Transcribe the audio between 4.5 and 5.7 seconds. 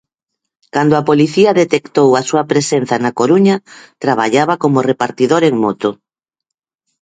como repartidor en